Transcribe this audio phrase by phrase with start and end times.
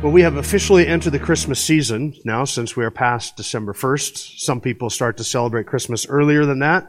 [0.00, 4.38] Well, we have officially entered the Christmas season now since we are past December 1st.
[4.38, 6.88] Some people start to celebrate Christmas earlier than that,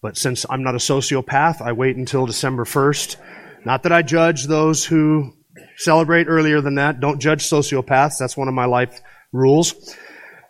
[0.00, 3.16] but since I'm not a sociopath, I wait until December 1st.
[3.64, 5.32] Not that I judge those who
[5.78, 7.00] celebrate earlier than that.
[7.00, 8.18] Don't judge sociopaths.
[8.18, 9.00] That's one of my life
[9.32, 9.96] rules.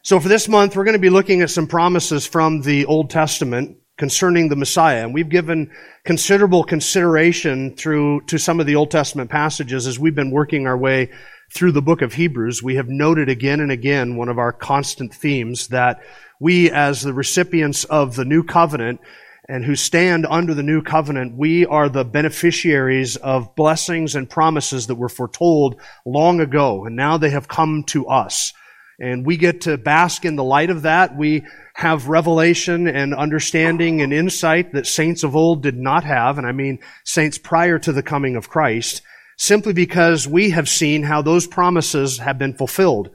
[0.03, 3.09] So for this month, we're going to be looking at some promises from the Old
[3.09, 5.05] Testament concerning the Messiah.
[5.05, 5.71] And we've given
[6.05, 10.77] considerable consideration through to some of the Old Testament passages as we've been working our
[10.77, 11.11] way
[11.55, 15.15] through the book of Hebrews, we have noted again and again one of our constant
[15.15, 16.03] themes that
[16.41, 19.01] we as the recipients of the new covenant
[19.49, 24.89] and who stand under the new covenant, we are the beneficiaries of blessings and promises
[24.89, 28.53] that were foretold long ago, and now they have come to us.
[28.99, 31.17] And we get to bask in the light of that.
[31.17, 36.47] We have revelation and understanding and insight that saints of old did not have, and
[36.47, 39.03] I mean saints prior to the coming of Christ
[39.37, 43.11] simply because we have seen how those promises have been fulfilled.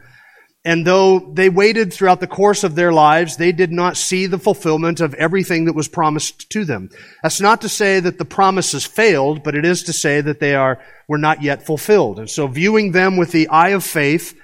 [0.65, 4.37] And though they waited throughout the course of their lives, they did not see the
[4.37, 6.89] fulfillment of everything that was promised to them.
[7.23, 10.55] That's not to say that the promises failed, but it is to say that they
[10.55, 12.19] are, were not yet fulfilled.
[12.19, 14.37] And so viewing them with the eye of faith,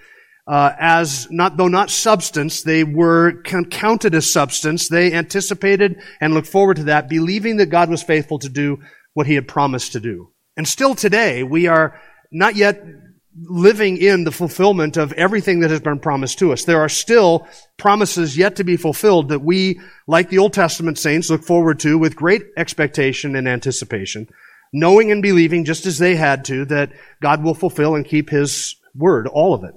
[0.48, 4.88] uh, as not, though not substance, they were counted as substance.
[4.88, 8.80] They anticipated and looked forward to that, believing that God was faithful to do
[9.14, 10.30] what he had promised to do.
[10.58, 12.00] And still today, we are
[12.32, 12.84] not yet
[13.38, 16.64] living in the fulfillment of everything that has been promised to us.
[16.64, 17.48] There are still
[17.78, 21.98] promises yet to be fulfilled that we, like the Old Testament saints, look forward to
[21.98, 24.30] with great expectation and anticipation,
[24.72, 28.78] knowing and believing just as they had to that God will fulfill and keep His
[28.96, 29.76] word, all of it.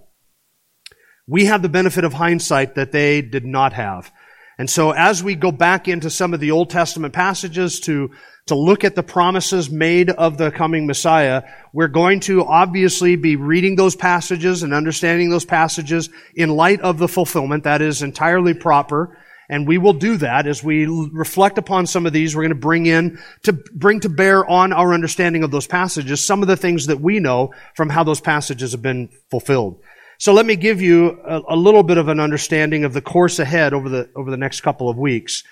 [1.27, 4.13] We have the benefit of hindsight that they did not have.
[4.57, 8.11] And so as we go back into some of the Old Testament passages to,
[8.49, 13.37] to look at the promises made of the coming Messiah, we're going to obviously be
[13.37, 17.65] reading those passages and understanding those passages in light of the fulfillment.
[17.65, 19.17] That is entirely proper.
[19.51, 22.37] And we will do that as we reflect upon some of these.
[22.37, 26.21] We're going to bring in, to bring to bear on our understanding of those passages,
[26.21, 29.81] some of the things that we know from how those passages have been fulfilled.
[30.19, 33.39] So let me give you a, a, little bit of an understanding of the course
[33.39, 35.45] ahead over the, over the next couple of weeks.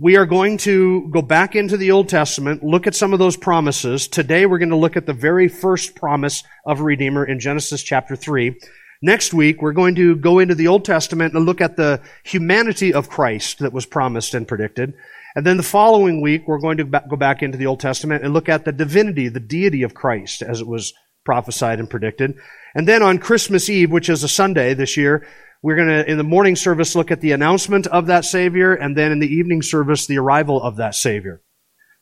[0.00, 3.36] We are going to go back into the Old Testament, look at some of those
[3.36, 4.08] promises.
[4.08, 7.82] Today we're going to look at the very first promise of a Redeemer in Genesis
[7.82, 8.58] chapter 3.
[9.02, 12.94] Next week we're going to go into the Old Testament and look at the humanity
[12.94, 14.94] of Christ that was promised and predicted.
[15.36, 18.32] And then the following week we're going to go back into the Old Testament and
[18.32, 20.94] look at the divinity, the deity of Christ as it was
[21.26, 22.38] prophesied and predicted.
[22.74, 25.26] And then on Christmas Eve, which is a Sunday this year,
[25.62, 28.96] we're going to, in the morning service, look at the announcement of that Savior, and
[28.96, 31.40] then in the evening service, the arrival of that Savior.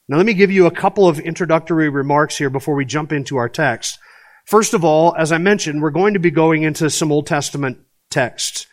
[0.09, 3.37] Now, let me give you a couple of introductory remarks here before we jump into
[3.37, 3.99] our text.
[4.47, 7.79] First of all, as I mentioned, we're going to be going into some Old Testament
[8.11, 8.67] texts.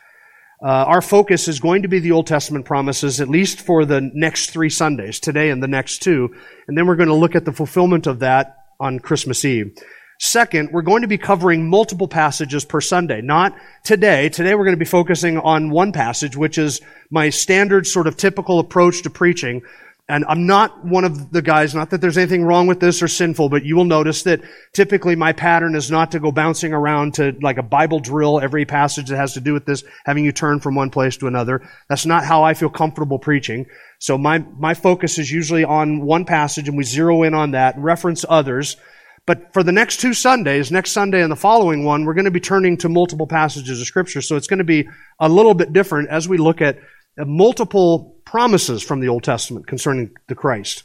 [0.64, 4.02] Uh, our focus is going to be the Old Testament promises, at least for the
[4.14, 6.34] next three Sundays, today and the next two.
[6.68, 9.78] And then we're going to look at the fulfillment of that on Christmas Eve.
[10.20, 13.22] Second, we're going to be covering multiple passages per Sunday.
[13.22, 14.30] Not today.
[14.30, 18.18] Today we're going to be focusing on one passage, which is my standard sort of
[18.18, 19.62] typical approach to preaching.
[20.10, 23.10] And I'm not one of the guys, not that there's anything wrong with this or
[23.10, 24.42] sinful, but you will notice that
[24.72, 28.64] typically my pattern is not to go bouncing around to like a Bible drill every
[28.64, 31.62] passage that has to do with this, having you turn from one place to another.
[31.90, 33.66] That's not how I feel comfortable preaching.
[34.00, 37.78] So my, my focus is usually on one passage and we zero in on that,
[37.78, 38.78] reference others,
[39.28, 42.32] but for the next two Sundays, next Sunday and the following one, we're going to
[42.32, 44.22] be turning to multiple passages of Scripture.
[44.22, 44.88] So it's going to be
[45.20, 46.80] a little bit different as we look at
[47.20, 50.84] uh, multiple promises from the Old Testament concerning the Christ.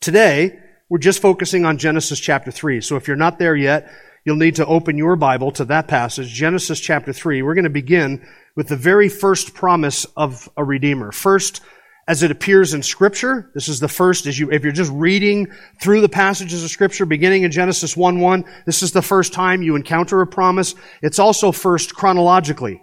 [0.00, 0.58] Today,
[0.88, 2.80] we're just focusing on Genesis chapter 3.
[2.80, 3.92] So if you're not there yet,
[4.24, 7.42] you'll need to open your Bible to that passage, Genesis chapter 3.
[7.42, 8.26] We're going to begin
[8.56, 11.12] with the very first promise of a Redeemer.
[11.12, 11.60] First,
[12.08, 13.50] as it appears in scripture.
[13.52, 15.46] This is the first, as you, if you're just reading
[15.80, 19.76] through the passages of scripture beginning in Genesis 1-1, this is the first time you
[19.76, 20.74] encounter a promise.
[21.02, 22.80] It's also first chronologically.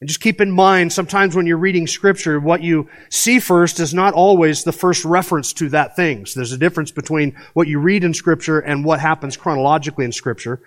[0.00, 3.92] And just keep in mind, sometimes when you're reading scripture, what you see first is
[3.92, 6.24] not always the first reference to that thing.
[6.24, 10.12] So there's a difference between what you read in scripture and what happens chronologically in
[10.12, 10.62] scripture.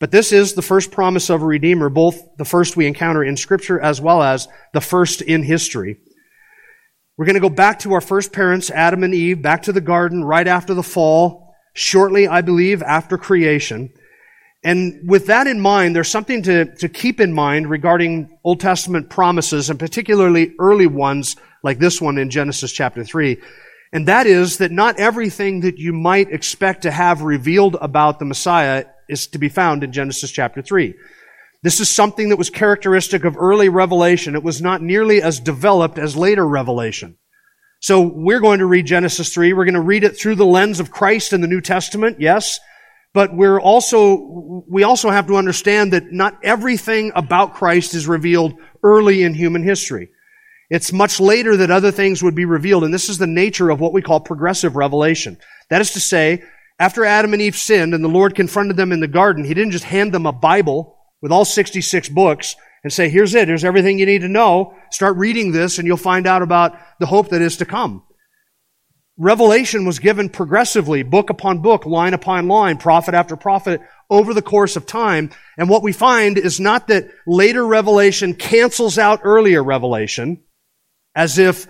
[0.00, 3.36] But this is the first promise of a Redeemer, both the first we encounter in
[3.36, 5.98] Scripture as well as the first in history.
[7.18, 9.80] We're going to go back to our first parents, Adam and Eve, back to the
[9.80, 13.92] garden right after the fall, shortly, I believe, after creation.
[14.62, 19.10] And with that in mind, there's something to, to keep in mind regarding Old Testament
[19.10, 21.34] promises, and particularly early ones
[21.64, 23.36] like this one in Genesis chapter 3.
[23.92, 28.26] And that is that not everything that you might expect to have revealed about the
[28.26, 30.94] Messiah is to be found in Genesis chapter 3.
[31.62, 34.36] This is something that was characteristic of early revelation.
[34.36, 37.16] It was not nearly as developed as later revelation.
[37.80, 39.52] So we're going to read Genesis 3.
[39.52, 42.60] We're going to read it through the lens of Christ in the New Testament, yes.
[43.14, 48.54] But we're also, we also have to understand that not everything about Christ is revealed
[48.82, 50.10] early in human history.
[50.70, 53.80] It's much later that other things would be revealed, and this is the nature of
[53.80, 55.38] what we call progressive revelation.
[55.70, 56.42] That is to say,
[56.78, 59.72] after Adam and Eve sinned and the Lord confronted them in the garden, He didn't
[59.72, 63.98] just hand them a Bible with all 66 books and say, here's it, here's everything
[63.98, 64.74] you need to know.
[64.90, 68.04] Start reading this and you'll find out about the hope that is to come.
[69.20, 74.42] Revelation was given progressively, book upon book, line upon line, prophet after prophet, over the
[74.42, 75.30] course of time.
[75.56, 80.44] And what we find is not that later revelation cancels out earlier revelation,
[81.16, 81.66] as if,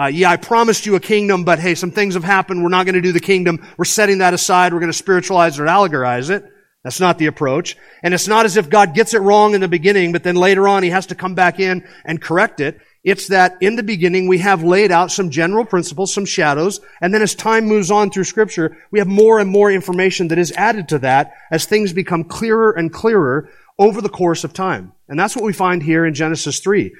[0.00, 2.62] uh, yeah, I promised you a kingdom, but hey, some things have happened.
[2.62, 3.66] We're not going to do the kingdom.
[3.76, 4.72] We're setting that aside.
[4.72, 6.44] We're going to spiritualize or allegorize it.
[6.88, 7.76] That's not the approach.
[8.02, 10.66] And it's not as if God gets it wrong in the beginning, but then later
[10.66, 12.80] on he has to come back in and correct it.
[13.04, 17.12] It's that in the beginning we have laid out some general principles, some shadows, and
[17.12, 20.50] then as time moves on through scripture, we have more and more information that is
[20.52, 24.94] added to that as things become clearer and clearer over the course of time.
[25.10, 26.90] And that's what we find here in Genesis 3.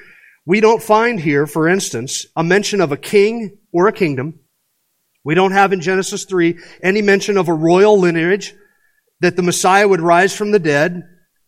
[0.44, 4.40] We don't find here, for instance, a mention of a king or a kingdom.
[5.25, 8.55] We don't have in Genesis 3 any mention of a royal lineage
[9.20, 11.03] that the Messiah would rise from the dead,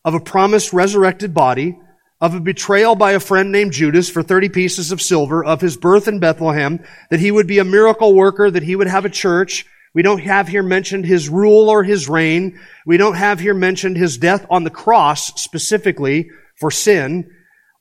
[0.05, 1.79] of a promised resurrected body,
[2.21, 5.77] of a betrayal by a friend named Judas for 30 pieces of silver, of his
[5.77, 9.11] birth in Bethlehem, that he would be a miracle worker, that he would have a
[9.11, 9.65] church.
[9.95, 12.59] We don't have here mentioned his rule or his reign.
[12.87, 17.31] We don't have here mentioned his death on the cross specifically for sin,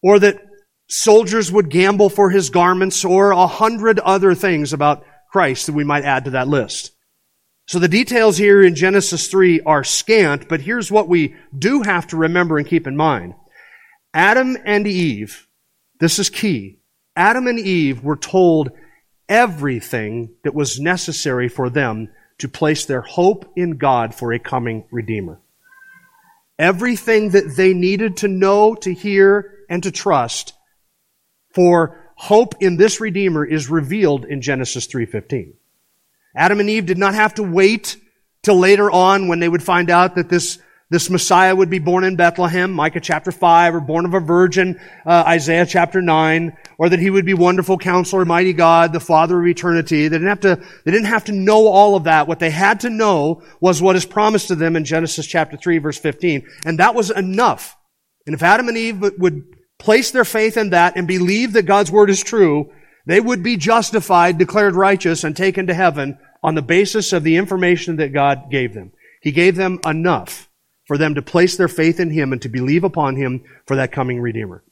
[0.01, 0.41] or that
[0.87, 5.83] soldiers would gamble for his garments, or a hundred other things about Christ that we
[5.83, 6.93] might add to that list.
[7.69, 12.07] So the details here in Genesis 3 are scant, but here's what we do have
[12.07, 13.35] to remember and keep in mind.
[14.11, 15.47] Adam and Eve,
[15.99, 16.79] this is key.
[17.15, 18.71] Adam and Eve were told
[19.29, 24.85] everything that was necessary for them to place their hope in God for a coming
[24.89, 25.39] Redeemer.
[26.57, 30.53] Everything that they needed to know, to hear, and to trust
[31.53, 35.53] for hope in this Redeemer is revealed in Genesis 3.15.
[36.35, 37.97] Adam and Eve did not have to wait
[38.43, 40.59] till later on when they would find out that this,
[40.89, 44.79] this Messiah would be born in Bethlehem, Micah chapter 5, or born of a virgin,
[45.05, 49.39] uh, Isaiah chapter 9, or that he would be wonderful counselor, mighty God, the Father
[49.39, 50.07] of eternity.
[50.07, 50.55] They didn't have to,
[50.85, 52.27] they didn't have to know all of that.
[52.27, 55.79] What they had to know was what is promised to them in Genesis chapter 3
[55.79, 56.47] verse 15.
[56.65, 57.75] And that was enough.
[58.25, 59.43] And if Adam and Eve would
[59.79, 62.71] place their faith in that and believe that God's word is true,
[63.09, 67.37] they would be justified, declared righteous, and taken to heaven on the basis of the
[67.37, 68.91] information that God gave them.
[69.21, 70.47] He gave them enough
[70.85, 73.91] for them to place their faith in Him and to believe upon Him for that
[73.91, 74.63] coming Redeemer.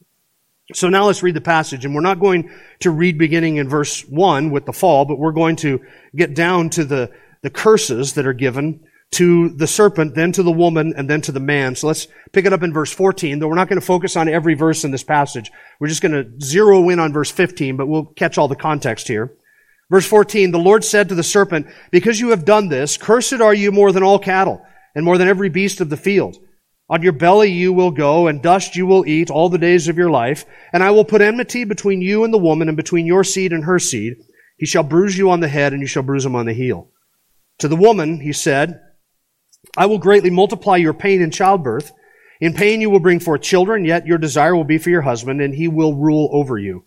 [0.74, 2.52] So now let's read the passage, and we're not going
[2.82, 5.82] to read beginning in verse 1 with the fall, but we're going to
[6.16, 10.52] get down to the, the curses that are given to the serpent, then to the
[10.52, 11.76] woman, and then to the man.
[11.76, 14.28] So let's pick it up in verse 14, though we're not going to focus on
[14.28, 15.50] every verse in this passage.
[15.80, 19.08] We're just going to zero in on verse 15, but we'll catch all the context
[19.08, 19.34] here.
[19.90, 23.54] Verse 14, the Lord said to the serpent, because you have done this, cursed are
[23.54, 24.62] you more than all cattle,
[24.94, 26.38] and more than every beast of the field.
[26.90, 29.98] On your belly you will go, and dust you will eat all the days of
[29.98, 33.24] your life, and I will put enmity between you and the woman, and between your
[33.24, 34.18] seed and her seed.
[34.58, 36.90] He shall bruise you on the head, and you shall bruise him on the heel.
[37.60, 38.82] To the woman, he said,
[39.76, 41.92] I will greatly multiply your pain in childbirth.
[42.40, 45.42] In pain you will bring forth children, yet your desire will be for your husband,
[45.42, 46.86] and he will rule over you.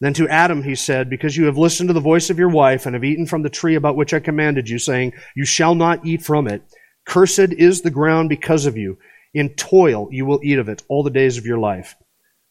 [0.00, 2.86] Then to Adam he said, Because you have listened to the voice of your wife,
[2.86, 6.04] and have eaten from the tree about which I commanded you, saying, You shall not
[6.04, 6.62] eat from it.
[7.06, 8.98] Cursed is the ground because of you.
[9.34, 11.94] In toil you will eat of it all the days of your life.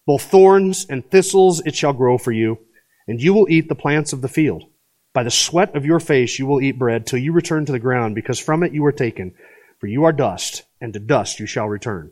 [0.08, 2.58] Both thorns and thistles it shall grow for you,
[3.08, 4.64] and you will eat the plants of the field.
[5.14, 7.80] By the sweat of your face you will eat bread till you return to the
[7.80, 9.36] ground, because from it you were taken.
[9.82, 12.12] For you are dust, and to dust you shall return.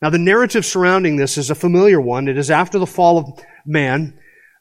[0.00, 2.28] Now the narrative surrounding this is a familiar one.
[2.28, 4.16] It is after the fall of man.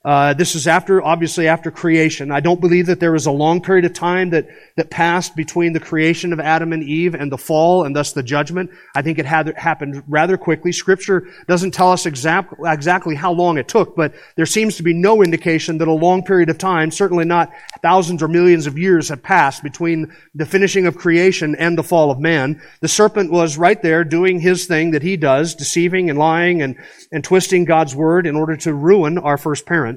[0.05, 2.29] Uh, this is after, obviously after creation.
[2.29, 5.71] I don't believe that there was a long period of time that, that passed between
[5.71, 8.69] the creation of Adam and Eve and the fall and thus the judgment.
[8.95, 10.73] I think it had happened rather quickly.
[10.73, 14.93] Scripture doesn't tell us exact, exactly how long it took, but there seems to be
[14.93, 19.07] no indication that a long period of time, certainly not thousands or millions of years
[19.07, 22.61] have passed between the finishing of creation and the fall of man.
[22.81, 26.75] The serpent was right there doing his thing that he does, deceiving and lying and,
[27.13, 29.92] and twisting God's word in order to ruin our first parents.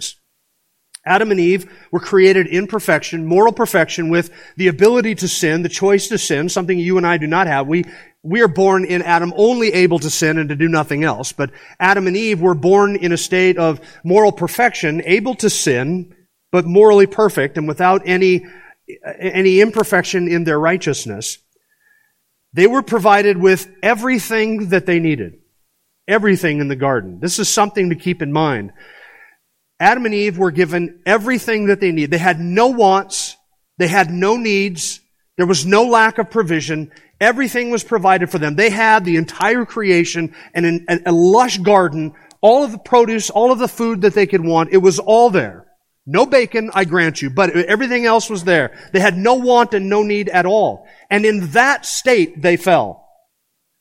[1.06, 5.68] Adam and Eve were created in perfection, moral perfection, with the ability to sin, the
[5.68, 7.68] choice to sin, something you and I do not have.
[7.68, 7.84] We,
[8.22, 11.30] we are born in Adam only able to sin and to do nothing else.
[11.30, 16.12] But Adam and Eve were born in a state of moral perfection, able to sin,
[16.50, 18.44] but morally perfect and without any,
[19.18, 21.38] any imperfection in their righteousness.
[22.52, 25.38] They were provided with everything that they needed.
[26.08, 27.20] Everything in the garden.
[27.20, 28.72] This is something to keep in mind.
[29.78, 32.10] Adam and Eve were given everything that they need.
[32.10, 33.36] They had no wants.
[33.78, 35.00] They had no needs.
[35.36, 36.90] There was no lack of provision.
[37.20, 38.56] Everything was provided for them.
[38.56, 43.58] They had the entire creation and a lush garden, all of the produce, all of
[43.58, 44.72] the food that they could want.
[44.72, 45.66] It was all there.
[46.06, 48.78] No bacon, I grant you, but everything else was there.
[48.92, 50.86] They had no want and no need at all.
[51.10, 53.08] And in that state, they fell.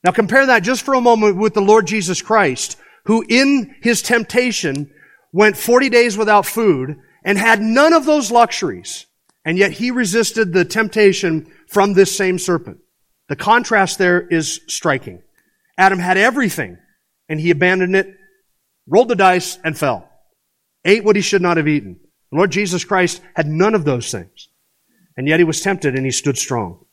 [0.04, 4.02] Now compare that just for a moment with the Lord Jesus Christ, who in his
[4.02, 4.92] temptation
[5.36, 9.06] went 40 days without food and had none of those luxuries.
[9.44, 12.78] And yet he resisted the temptation from this same serpent.
[13.28, 15.22] The contrast there is striking.
[15.78, 16.78] Adam had everything
[17.28, 18.16] and he abandoned it,
[18.88, 20.10] rolled the dice and fell.
[20.86, 22.00] Ate what he should not have eaten.
[22.32, 24.48] The Lord Jesus Christ had none of those things.
[25.18, 26.86] And yet he was tempted and he stood strong.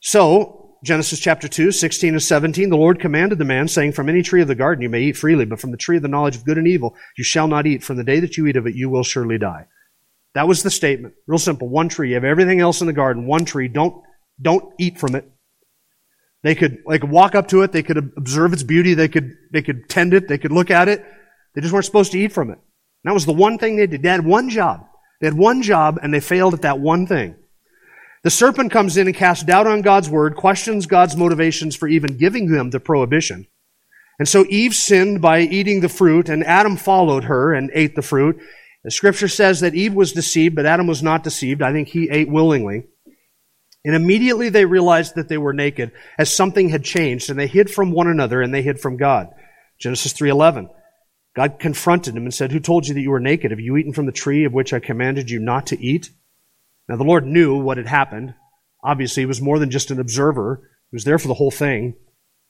[0.00, 4.20] So, Genesis chapter 2, 16 to 17, the Lord commanded the man, saying, From any
[4.22, 6.34] tree of the garden you may eat freely, but from the tree of the knowledge
[6.34, 7.84] of good and evil you shall not eat.
[7.84, 9.68] From the day that you eat of it, you will surely die.
[10.34, 11.14] That was the statement.
[11.28, 11.68] Real simple.
[11.68, 12.08] One tree.
[12.08, 13.26] You have everything else in the garden.
[13.26, 13.68] One tree.
[13.68, 14.02] Don't,
[14.40, 15.30] don't eat from it.
[16.42, 17.70] They could, could walk up to it.
[17.70, 18.94] They could observe its beauty.
[18.94, 20.26] They could, they could tend it.
[20.26, 21.04] They could look at it.
[21.54, 22.58] They just weren't supposed to eat from it.
[22.58, 24.02] And that was the one thing they did.
[24.02, 24.86] They had one job.
[25.20, 27.36] They had one job and they failed at that one thing.
[28.24, 32.16] The serpent comes in and casts doubt on God's word, questions God's motivations for even
[32.16, 33.46] giving them the prohibition.
[34.18, 38.02] And so Eve sinned by eating the fruit, and Adam followed her and ate the
[38.02, 38.40] fruit.
[38.84, 41.62] The scripture says that Eve was deceived, but Adam was not deceived.
[41.62, 42.84] I think he ate willingly.
[43.84, 47.70] And immediately they realized that they were naked, as something had changed, and they hid
[47.70, 49.28] from one another, and they hid from God.
[49.80, 50.68] Genesis 3.11.
[51.34, 53.50] God confronted him and said, Who told you that you were naked?
[53.50, 56.10] Have you eaten from the tree of which I commanded you not to eat?
[56.92, 58.34] Now, the Lord knew what had happened.
[58.84, 60.68] Obviously, he was more than just an observer.
[60.90, 61.94] He was there for the whole thing.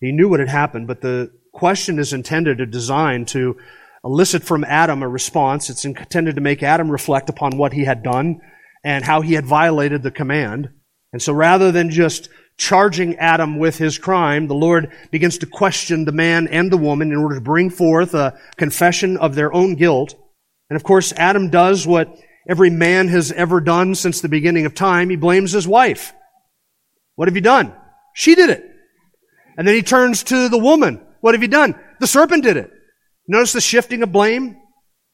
[0.00, 3.56] He knew what had happened, but the question is intended or designed to
[4.02, 5.70] elicit from Adam a response.
[5.70, 8.40] It's intended to make Adam reflect upon what he had done
[8.82, 10.70] and how he had violated the command.
[11.12, 16.04] And so rather than just charging Adam with his crime, the Lord begins to question
[16.04, 19.76] the man and the woman in order to bring forth a confession of their own
[19.76, 20.16] guilt.
[20.68, 22.18] And of course, Adam does what
[22.48, 25.10] every man has ever done since the beginning of time.
[25.10, 26.12] He blames his wife.
[27.14, 27.72] What have you done?
[28.14, 28.64] She did it.
[29.56, 31.00] And then he turns to the woman.
[31.20, 31.74] What have you done?
[32.00, 32.70] The serpent did it.
[33.28, 34.56] Notice the shifting of blame?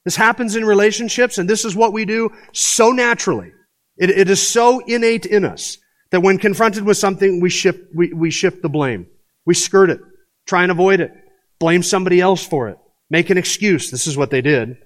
[0.05, 3.53] This happens in relationships, and this is what we do so naturally.
[3.99, 5.79] it, it is so innate in us
[6.11, 9.07] that when confronted with something, we shift, we, we shift the blame.
[9.45, 10.01] We skirt it,
[10.47, 11.13] try and avoid it,
[11.59, 12.79] blame somebody else for it,
[13.11, 13.91] make an excuse.
[13.91, 14.79] This is what they did.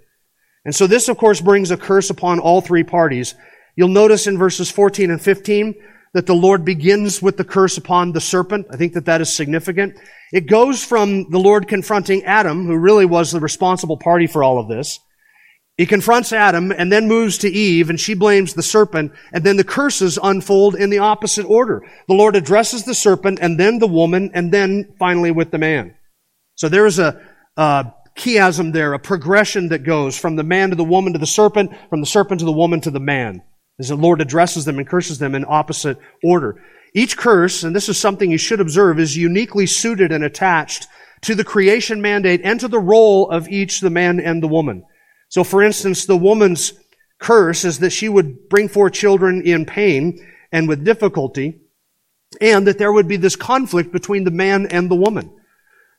[0.65, 3.35] And so this, of course, brings a curse upon all three parties.
[3.77, 5.75] You'll notice in verses 14 and 15
[6.15, 8.67] that the Lord begins with the curse upon the serpent.
[8.71, 9.97] I think that that is significant.
[10.33, 14.59] It goes from the Lord confronting Adam, who really was the responsible party for all
[14.59, 15.01] of this.
[15.79, 19.57] He confronts Adam and then moves to Eve and she blames the serpent and then
[19.57, 21.83] the curses unfold in the opposite order.
[22.09, 25.95] The Lord addresses the serpent and then the woman and then finally with the man.
[26.57, 27.21] So there is a,
[27.57, 27.85] uh,
[28.17, 31.73] chiasm there, a progression that goes from the man to the woman to the serpent,
[31.89, 33.43] from the serpent to the woman to the man,
[33.79, 36.63] as the Lord addresses them and curses them in opposite order.
[36.95, 40.87] Each curse, and this is something you should observe, is uniquely suited and attached
[41.23, 44.85] to the creation mandate and to the role of each, the man and the woman.
[45.29, 46.75] So for instance, the woman's
[47.19, 50.19] curse is that she would bring forth children in pain
[50.51, 51.61] and with difficulty,
[52.41, 55.33] and that there would be this conflict between the man and the woman.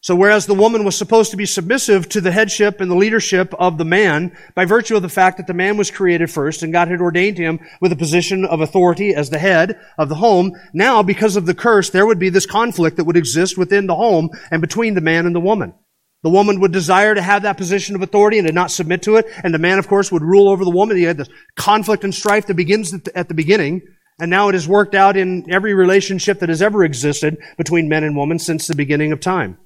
[0.04, 3.54] So whereas the woman was supposed to be submissive to the headship and the leadership
[3.58, 6.74] of the man, by virtue of the fact that the man was created first and
[6.74, 10.52] God had ordained him with a position of authority as the head of the home,
[10.74, 13.96] now because of the curse, there would be this conflict that would exist within the
[13.96, 15.74] home and between the man and the woman.
[16.22, 19.16] The woman would desire to have that position of authority and to not submit to
[19.16, 19.26] it.
[19.42, 20.98] And the man, of course, would rule over the woman.
[20.98, 23.82] He had this conflict and strife that begins at the beginning.
[24.20, 28.04] And now it has worked out in every relationship that has ever existed between men
[28.04, 29.58] and women since the beginning of time.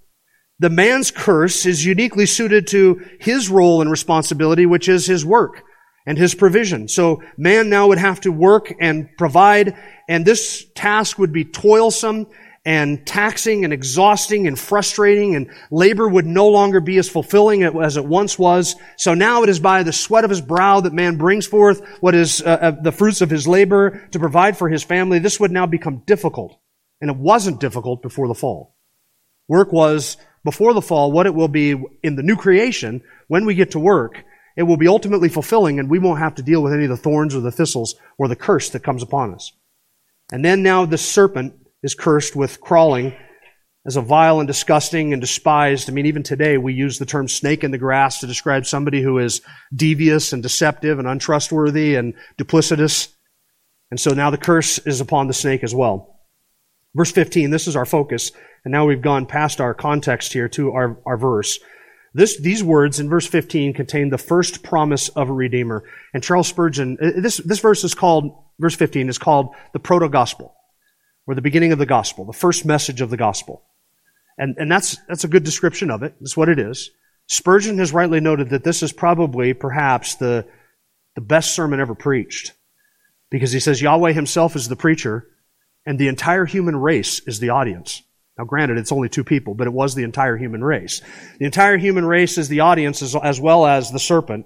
[0.59, 5.61] The man's curse is uniquely suited to his role and responsibility, which is his work
[6.07, 6.87] and his provision.
[6.87, 9.77] So man now would have to work and provide,
[10.09, 12.27] and this task would be toilsome
[12.65, 17.95] and taxing and exhausting and frustrating, and labor would no longer be as fulfilling as
[17.95, 18.75] it once was.
[18.97, 22.15] So now it is by the sweat of his brow that man brings forth what
[22.15, 25.19] is uh, uh, the fruits of his labor to provide for his family.
[25.19, 26.59] This would now become difficult.
[26.99, 28.75] And it wasn't difficult before the fall.
[29.47, 33.53] Work was, before the fall, what it will be in the new creation when we
[33.53, 34.23] get to work
[34.57, 36.97] it will be ultimately fulfilling and we won't have to deal with any of the
[36.97, 39.53] thorns or the thistles or the curse that comes upon us.
[40.31, 43.15] And then now the serpent is cursed with crawling
[43.85, 45.87] as a vile and disgusting and despised.
[45.89, 49.01] I mean, even today we use the term snake in the grass to describe somebody
[49.01, 49.41] who is
[49.73, 53.09] devious and deceptive and untrustworthy and duplicitous.
[53.91, 56.19] And so now the curse is upon the snake as well.
[56.95, 58.31] Verse 15, this is our focus.
[58.67, 61.57] And now we've gone past our context here to our, our verse.
[62.13, 65.85] This, these words in verse 15 contain the first promise of a Redeemer.
[66.13, 70.53] And Charles Spurgeon, uh, this, this verse is called, verse 15 is called the proto-gospel,
[71.25, 73.63] or the beginning of the gospel, the first message of the gospel.
[74.37, 76.15] And, and that's, that's a good description of it.
[76.19, 76.91] That's what it is.
[77.27, 80.45] Spurgeon has rightly noted that this is probably, perhaps, the,
[81.15, 82.51] the best sermon ever preached.
[83.29, 85.25] Because he says Yahweh himself is the preacher,
[85.85, 88.03] and the entire human race is the audience.
[88.37, 91.01] Now, granted, it's only two people, but it was the entire human race.
[91.39, 94.45] The entire human race is the audience as, as well as the serpent.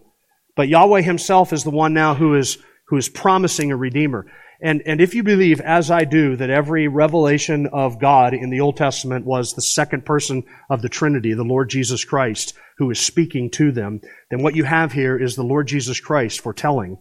[0.56, 2.58] But Yahweh himself is the one now who is,
[2.88, 4.28] who is promising a redeemer.
[4.62, 8.62] And, and if you believe, as I do, that every revelation of God in the
[8.62, 13.00] Old Testament was the second person of the Trinity, the Lord Jesus Christ, who is
[13.00, 16.98] speaking to them, then what you have here is the Lord Jesus Christ foretelling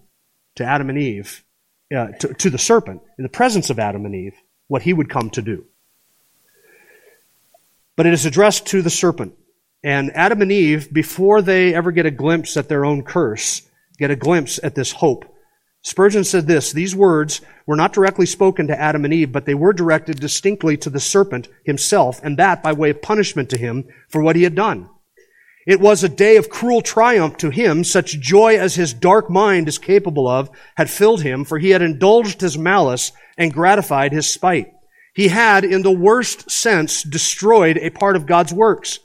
[0.57, 1.45] to Adam and Eve,
[1.95, 4.35] uh, to, to the serpent, in the presence of Adam and Eve,
[4.69, 5.67] what he would come to do.
[8.01, 9.35] But it is addressed to the serpent.
[9.85, 13.61] And Adam and Eve, before they ever get a glimpse at their own curse,
[13.99, 15.27] get a glimpse at this hope.
[15.83, 19.53] Spurgeon said this, these words were not directly spoken to Adam and Eve, but they
[19.53, 23.85] were directed distinctly to the serpent himself, and that by way of punishment to him
[24.09, 24.89] for what he had done.
[25.67, 29.69] It was a day of cruel triumph to him, such joy as his dark mind
[29.69, 34.31] is capable of had filled him, for he had indulged his malice and gratified his
[34.31, 34.73] spite.
[35.21, 39.01] He had, in the worst sense, destroyed a part of God's works.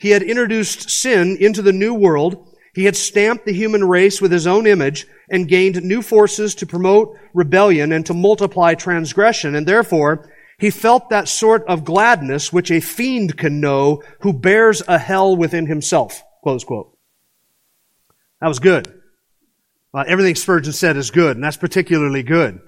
[0.00, 2.56] He had introduced sin into the new world.
[2.74, 6.66] He had stamped the human race with his own image and gained new forces to
[6.66, 9.54] promote rebellion and to multiply transgression.
[9.54, 10.28] And therefore,
[10.58, 15.36] he felt that sort of gladness which a fiend can know who bears a hell
[15.36, 16.20] within himself.
[16.42, 16.98] Close quote.
[18.40, 18.92] That was good.
[19.94, 22.58] Uh, everything Spurgeon said is good, and that's particularly good.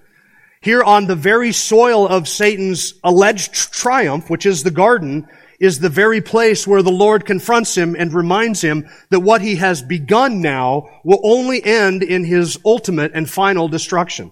[0.62, 5.26] Here on the very soil of Satan's alleged triumph, which is the garden,
[5.58, 9.56] is the very place where the Lord confronts him and reminds him that what he
[9.56, 14.30] has begun now will only end in his ultimate and final destruction.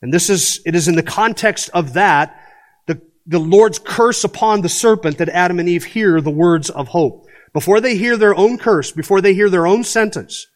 [0.00, 2.40] And this is, it is in the context of that,
[2.86, 6.88] the, the Lord's curse upon the serpent that Adam and Eve hear the words of
[6.88, 7.26] hope.
[7.52, 10.46] Before they hear their own curse, before they hear their own sentence,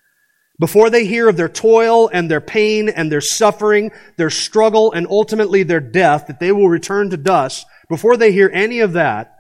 [0.61, 5.07] before they hear of their toil and their pain and their suffering, their struggle, and
[5.09, 9.35] ultimately their death, that they will return to dust, before they hear any of that,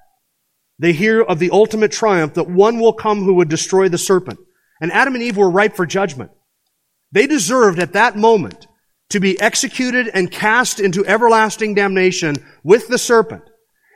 [0.79, 4.41] they hear of the ultimate triumph that one will come who would destroy the serpent.
[4.81, 6.31] And Adam and Eve were ripe for judgment.
[7.13, 8.67] They deserved at that moment
[9.11, 13.43] to be executed and cast into everlasting damnation with the serpent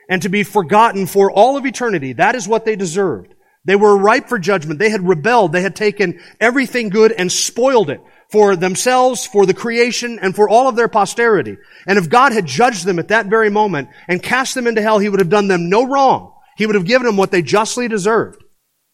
[0.09, 2.13] and to be forgotten for all of eternity.
[2.13, 3.34] That is what they deserved.
[3.65, 4.79] They were ripe for judgment.
[4.79, 5.51] They had rebelled.
[5.51, 8.01] They had taken everything good and spoiled it
[8.31, 11.57] for themselves, for the creation, and for all of their posterity.
[11.87, 14.99] And if God had judged them at that very moment and cast them into hell,
[14.99, 16.33] He would have done them no wrong.
[16.57, 18.43] He would have given them what they justly deserved.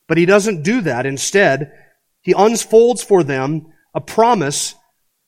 [0.08, 1.06] But He doesn't do that.
[1.06, 1.72] Instead,
[2.22, 4.76] He unfolds for them a promise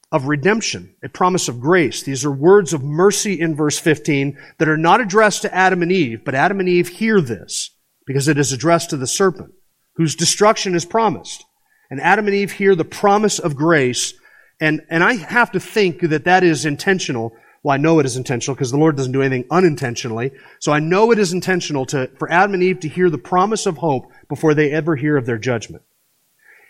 [0.10, 2.04] of redemption, a promise of grace.
[2.04, 5.92] These are words of mercy in verse 15 that are not addressed to Adam and
[5.92, 7.72] Eve, but Adam and Eve hear this
[8.06, 9.54] because it is addressed to the serpent,
[9.96, 11.46] whose destruction is promised.
[11.90, 14.14] And Adam and Eve hear the promise of grace,
[14.60, 17.36] and, and I have to think that that is intentional.
[17.62, 20.32] Well, I know it is intentional because the Lord doesn't do anything unintentionally.
[20.60, 23.66] So I know it is intentional to, for Adam and Eve to hear the promise
[23.66, 25.84] of hope before they ever hear of their judgment.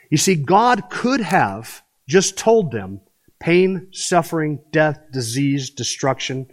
[0.09, 3.01] You see, God could have just told them
[3.39, 6.47] pain, suffering, death, disease, destruction,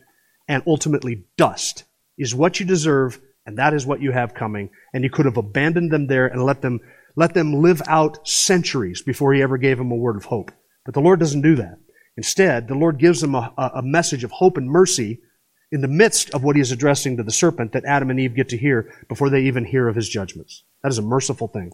[0.48, 1.84] and ultimately dust
[2.18, 4.70] is what you deserve And that is what you have coming.
[4.92, 6.81] And you could have abandoned them there and let them,
[7.16, 10.53] let them live out centuries before he ever gave them a word of hope.
[10.85, 11.79] But the Lord doesn't do that.
[12.16, 15.20] Instead, the Lord gives them a, a message of hope and mercy
[15.72, 18.35] in the midst of what he is addressing to the serpent that Adam and Eve
[18.35, 20.64] get to hear before they even hear of his judgments.
[20.83, 21.72] That is a merciful thing.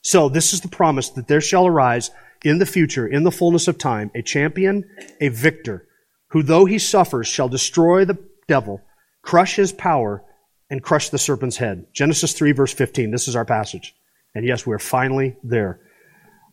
[0.00, 2.10] So this is the promise that there shall arise
[2.44, 4.88] in the future, in the fullness of time, a champion,
[5.20, 5.86] a victor,
[6.28, 8.80] who though he suffers shall destroy the devil,
[9.20, 10.24] crush his power,
[10.72, 11.86] and crush the serpent's head.
[11.92, 13.10] Genesis 3 verse 15.
[13.10, 13.94] This is our passage.
[14.34, 15.80] And yes, we're finally there.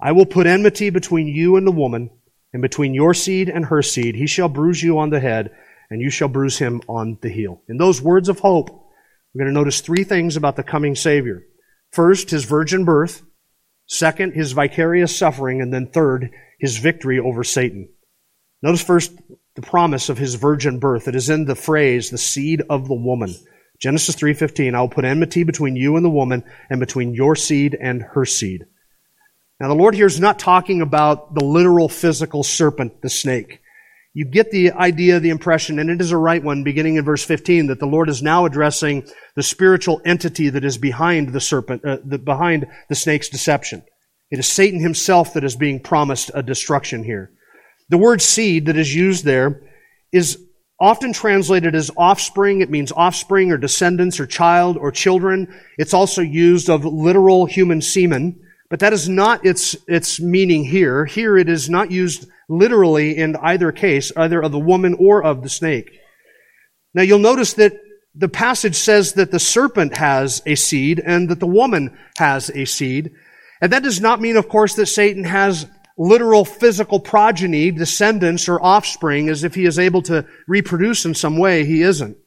[0.02, 2.10] I will put enmity between you and the woman,
[2.52, 4.16] and between your seed and her seed.
[4.16, 5.56] He shall bruise you on the head,
[5.90, 7.62] and you shall bruise him on the heel.
[7.70, 11.46] In those words of hope, we're going to notice three things about the coming Savior.
[11.92, 13.24] First, his virgin birth.
[13.86, 15.62] Second, his vicarious suffering.
[15.62, 17.88] And then third, his victory over Satan.
[18.62, 19.14] Notice first
[19.56, 21.08] the promise of his virgin birth.
[21.08, 23.34] It is in the phrase, the seed of the woman.
[23.80, 27.78] Genesis 3.15, I will put enmity between you and the woman, and between your seed
[27.80, 28.66] and her seed.
[29.60, 33.62] Now the Lord here is not talking about the literal physical serpent, the snake.
[34.14, 37.24] You get the idea, the impression, and it is a right one, beginning in verse
[37.24, 41.86] 15, that the Lord is now addressing the spiritual entity that is behind the serpent,
[41.86, 43.84] uh, the, behind the snake's deception.
[44.32, 47.32] It is Satan himself that is being promised a destruction here.
[47.90, 49.62] The word seed that is used there
[50.12, 50.44] is
[50.80, 52.62] often translated as offspring.
[52.62, 55.54] It means offspring or descendants or child or children.
[55.78, 58.40] It's also used of literal human semen,
[58.70, 61.06] but that is not its, its meaning here.
[61.06, 65.44] Here it is not used literally in either case, either of the woman or of
[65.44, 65.92] the snake.
[66.94, 67.74] Now you'll notice that
[68.16, 72.66] the passage says that the serpent has a seed and that the woman has a
[72.66, 73.12] seed.
[73.62, 75.68] And that does not mean, of course, that Satan has
[76.00, 81.38] literal physical progeny, descendants, or offspring as if he is able to reproduce in some
[81.38, 81.66] way.
[81.66, 82.18] He isn't.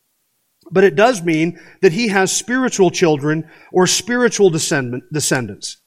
[0.71, 5.79] But it does mean that he has spiritual children or spiritual descendants.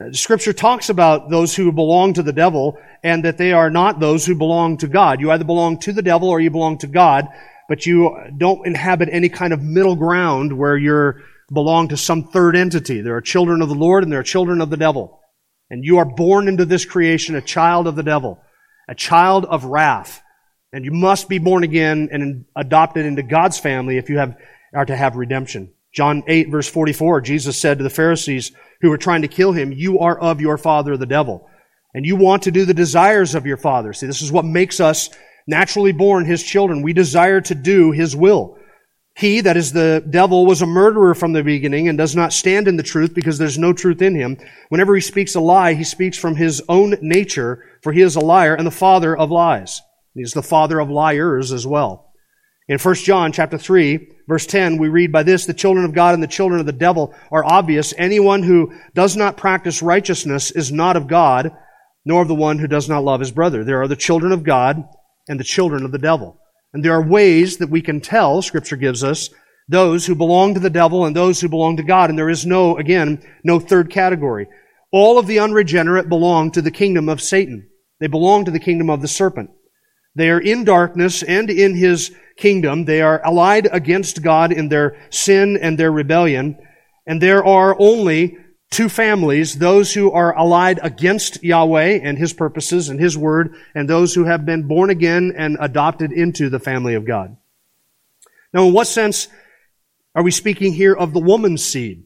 [0.00, 3.98] Uh, scripture talks about those who belong to the devil and that they are not
[3.98, 5.20] those who belong to God.
[5.20, 7.26] You either belong to the devil or you belong to God,
[7.68, 11.14] but you don't inhabit any kind of middle ground where you
[11.52, 13.00] belong to some third entity.
[13.00, 15.17] There are children of the Lord and there are children of the devil.
[15.70, 18.40] And you are born into this creation a child of the devil,
[18.88, 20.22] a child of wrath.
[20.72, 24.36] And you must be born again and adopted into God's family if you have,
[24.74, 25.72] are to have redemption.
[25.92, 29.72] John 8 verse 44, Jesus said to the Pharisees who were trying to kill him,
[29.72, 31.48] you are of your father the devil.
[31.94, 33.92] And you want to do the desires of your father.
[33.92, 35.08] See, this is what makes us
[35.46, 36.82] naturally born his children.
[36.82, 38.58] We desire to do his will.
[39.18, 42.68] He, that is the devil, was a murderer from the beginning and does not stand
[42.68, 44.36] in the truth because there's no truth in him.
[44.68, 48.20] Whenever he speaks a lie, he speaks from his own nature, for he is a
[48.20, 49.82] liar and the father of lies.
[50.14, 52.12] He is the father of liars as well.
[52.68, 56.14] In 1 John chapter 3, verse 10, we read by this, the children of God
[56.14, 57.92] and the children of the devil are obvious.
[57.98, 61.50] Anyone who does not practice righteousness is not of God,
[62.04, 63.64] nor of the one who does not love his brother.
[63.64, 64.84] There are the children of God
[65.28, 66.38] and the children of the devil.
[66.72, 69.30] And there are ways that we can tell, Scripture gives us,
[69.68, 72.10] those who belong to the devil and those who belong to God.
[72.10, 74.48] And there is no, again, no third category.
[74.92, 77.68] All of the unregenerate belong to the kingdom of Satan.
[78.00, 79.50] They belong to the kingdom of the serpent.
[80.14, 82.86] They are in darkness and in his kingdom.
[82.86, 86.58] They are allied against God in their sin and their rebellion.
[87.06, 88.38] And there are only
[88.70, 93.88] two families, those who are allied against Yahweh and His purposes and His word, and
[93.88, 97.36] those who have been born again and adopted into the family of God.
[98.52, 99.28] Now, in what sense
[100.14, 102.04] are we speaking here of the woman's seed?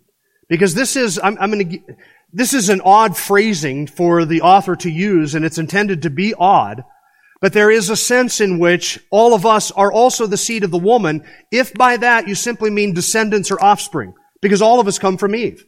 [0.48, 1.96] Because this is, I'm, I'm going to,
[2.33, 6.35] this is an odd phrasing for the author to use, and it's intended to be
[6.35, 6.85] odd.
[7.40, 10.70] But there is a sense in which all of us are also the seed of
[10.70, 14.98] the woman, if by that you simply mean descendants or offspring, because all of us
[14.98, 15.66] come from Eve.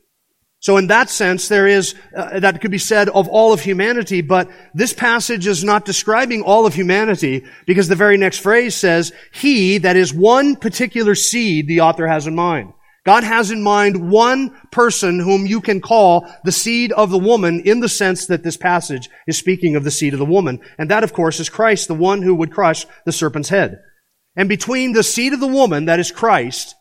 [0.64, 4.22] So in that sense, there is, uh, that could be said of all of humanity,
[4.22, 9.12] but this passage is not describing all of humanity because the very next phrase says,
[9.30, 12.72] he, that is one particular seed the author has in mind.
[13.04, 17.60] God has in mind one person whom you can call the seed of the woman
[17.60, 20.60] in the sense that this passage is speaking of the seed of the woman.
[20.78, 23.82] And that, of course, is Christ, the one who would crush the serpent's head.
[24.34, 26.74] And between the seed of the woman, that is Christ,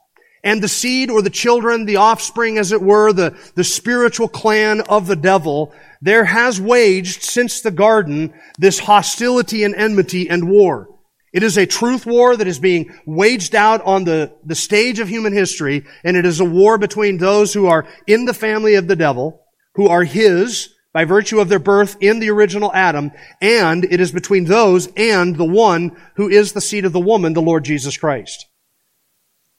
[0.43, 4.81] and the seed or the children, the offspring, as it were, the, the spiritual clan
[4.81, 10.89] of the devil, there has waged since the garden this hostility and enmity and war.
[11.31, 15.07] It is a truth war that is being waged out on the, the stage of
[15.07, 18.87] human history, and it is a war between those who are in the family of
[18.87, 19.41] the devil,
[19.75, 24.11] who are his, by virtue of their birth in the original Adam, and it is
[24.11, 27.97] between those and the one who is the seed of the woman, the Lord Jesus
[27.97, 28.45] Christ.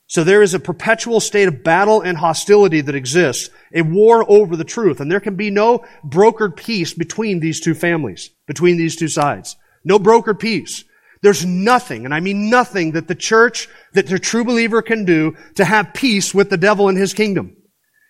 [0.06, 4.56] So there is a perpetual state of battle and hostility that exists, a war over
[4.56, 8.96] the truth, and there can be no brokered peace between these two families, between these
[8.96, 9.56] two sides.
[9.84, 10.84] No brokered peace.
[11.22, 15.36] There's nothing, and I mean nothing, that the church, that the true believer can do
[15.54, 17.56] to have peace with the devil and his kingdom.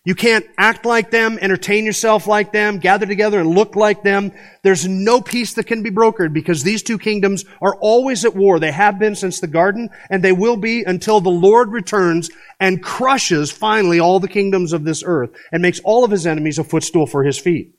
[0.07, 4.33] You can't act like them, entertain yourself like them, gather together and look like them.
[4.63, 8.59] There's no peace that can be brokered because these two kingdoms are always at war.
[8.59, 12.83] They have been since the garden and they will be until the Lord returns and
[12.83, 16.65] crushes finally all the kingdoms of this earth and makes all of his enemies a
[16.65, 17.75] footstool for his feet.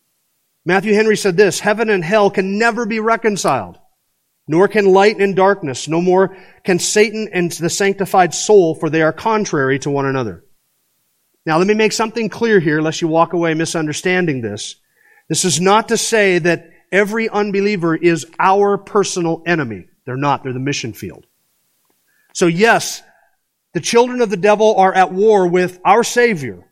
[0.65, 3.77] Matthew Henry said this, heaven and hell can never be reconciled,
[4.47, 9.03] nor can light and darkness, no more can Satan and the sanctified soul, for they
[9.03, 10.44] are contrary to one another.
[11.45, 14.75] Now, let me make something clear here, lest you walk away misunderstanding this.
[15.29, 19.88] This is not to say that every unbeliever is our personal enemy.
[20.05, 20.43] They're not.
[20.43, 21.25] They're the mission field.
[22.34, 23.01] So yes,
[23.73, 26.63] the children of the devil are at war with our Savior,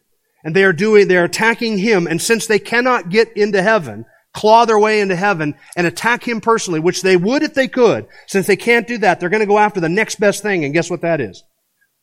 [0.43, 4.65] and they are doing, they're attacking Him, and since they cannot get into heaven, claw
[4.65, 8.47] their way into heaven and attack Him personally, which they would if they could, since
[8.47, 10.89] they can't do that, they're going to go after the next best thing, and guess
[10.89, 11.43] what that is?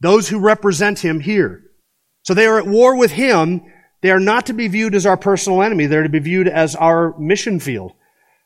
[0.00, 1.64] Those who represent Him here.
[2.22, 3.62] So they are at war with him.
[4.02, 5.86] They are not to be viewed as our personal enemy.
[5.86, 7.92] They're to be viewed as our mission field.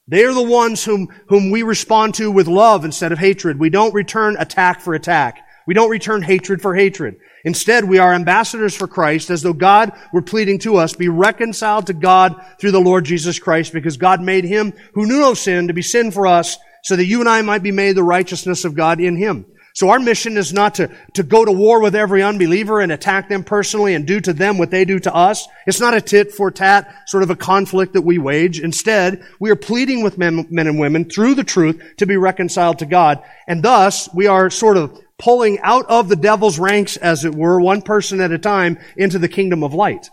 [0.06, 3.58] They are the ones whom, whom we respond to with love instead of hatred.
[3.58, 5.40] We don't return attack for attack.
[5.66, 7.16] We don't return hatred for hatred.
[7.44, 11.86] Instead, we are ambassadors for Christ as though God were pleading to us, be reconciled
[11.86, 15.68] to God through the Lord Jesus Christ because God made him who knew no sin
[15.68, 18.64] to be sin for us so that you and I might be made the righteousness
[18.64, 19.46] of God in him.
[19.74, 23.28] So our mission is not to, to go to war with every unbeliever and attack
[23.28, 25.48] them personally and do to them what they do to us.
[25.66, 28.60] It's not a tit for tat sort of a conflict that we wage.
[28.60, 32.78] Instead, we are pleading with men, men and women through the truth to be reconciled
[32.78, 33.20] to God.
[33.48, 37.60] And thus, we are sort of pulling out of the devil's ranks, as it were,
[37.60, 40.08] one person at a time into the kingdom of light.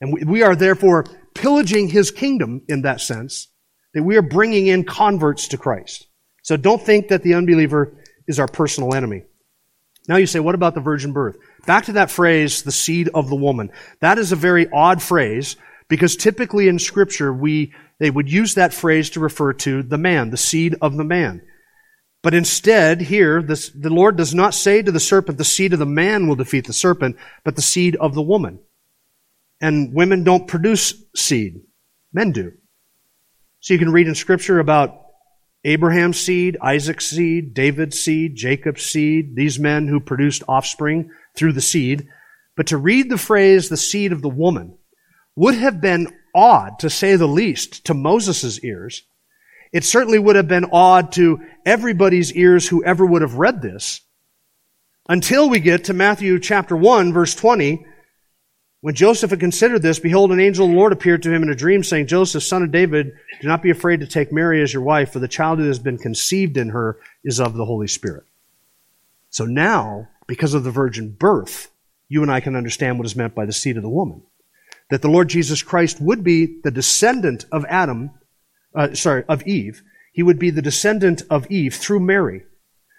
[0.00, 3.48] And we, we are therefore pillaging his kingdom in that sense,
[3.92, 6.06] that we are bringing in converts to Christ.
[6.42, 7.94] So don't think that the unbeliever
[8.28, 9.24] is our personal enemy.
[10.06, 11.36] Now you say, what about the virgin birth?
[11.66, 13.70] Back to that phrase, the seed of the woman.
[14.00, 15.56] That is a very odd phrase
[15.88, 20.30] because typically in scripture we, they would use that phrase to refer to the man,
[20.30, 21.42] the seed of the man.
[22.22, 25.78] But instead, here, this, the Lord does not say to the serpent, the seed of
[25.78, 28.60] the man will defeat the serpent, but the seed of the woman.
[29.60, 31.60] And women don't produce seed.
[32.12, 32.52] Men do.
[33.60, 35.07] So you can read in scripture about
[35.64, 41.60] Abraham's seed, Isaac's seed, David's seed, Jacob's seed, these men who produced offspring through the
[41.60, 42.06] seed.
[42.56, 44.78] But to read the phrase, the seed of the woman,
[45.36, 49.04] would have been odd, to say the least, to Moses' ears.
[49.72, 54.00] It certainly would have been odd to everybody's ears who ever would have read this.
[55.08, 57.84] Until we get to Matthew chapter 1, verse 20,
[58.80, 61.50] when Joseph had considered this, behold, an angel of the Lord appeared to him in
[61.50, 64.72] a dream, saying, Joseph, son of David, do not be afraid to take Mary as
[64.72, 67.88] your wife, for the child who has been conceived in her is of the Holy
[67.88, 68.24] Spirit.
[69.30, 71.70] So now, because of the virgin birth,
[72.08, 74.22] you and I can understand what is meant by the seed of the woman.
[74.90, 78.12] That the Lord Jesus Christ would be the descendant of Adam,
[78.74, 79.82] uh, sorry, of Eve.
[80.12, 82.44] He would be the descendant of Eve through Mary.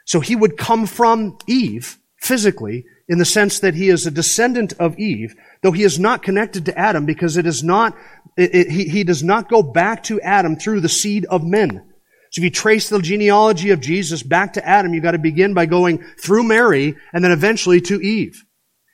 [0.05, 4.73] So he would come from Eve physically in the sense that he is a descendant
[4.73, 7.95] of Eve, though he is not connected to Adam because it is not,
[8.37, 11.85] it, it, he, he does not go back to Adam through the seed of men.
[12.31, 15.53] So if you trace the genealogy of Jesus back to Adam, you've got to begin
[15.53, 18.43] by going through Mary and then eventually to Eve.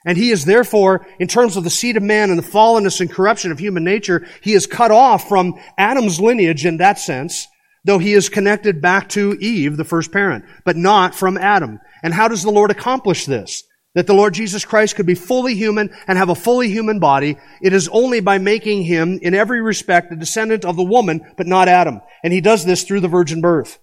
[0.06, 3.10] And he is therefore, in terms of the seed of man and the fallenness and
[3.10, 7.46] corruption of human nature, he is cut off from Adam's lineage in that sense,
[7.84, 11.80] though he is connected back to Eve, the first parent, but not from Adam.
[12.02, 13.64] And how does the Lord accomplish this?
[13.96, 17.38] That the Lord Jesus Christ could be fully human and have a fully human body,
[17.62, 21.46] it is only by making him, in every respect, a descendant of the woman, but
[21.46, 22.02] not Adam.
[22.22, 23.78] And he does this through the virgin birth.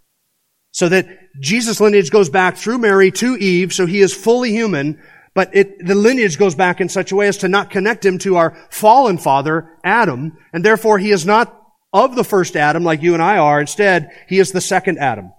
[0.71, 1.07] So that
[1.41, 5.01] Jesus' lineage goes back through Mary to Eve, so he is fully human,
[5.33, 8.19] but it, the lineage goes back in such a way as to not connect him
[8.19, 11.59] to our fallen father, Adam, and therefore he is not
[11.91, 13.59] of the first Adam like you and I are.
[13.59, 15.33] Instead, he is the second Adam.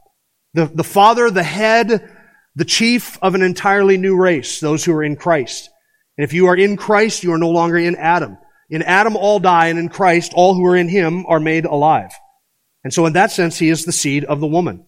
[0.55, 2.11] The, the father, the head,
[2.57, 5.71] the chief of an entirely new race, those who are in Christ.
[6.17, 8.39] And if you are in Christ, you are no longer in Adam.
[8.71, 12.13] In Adam all die, and in Christ all who are in him are made alive.
[12.83, 14.87] And so in that sense, he is the seed of the woman.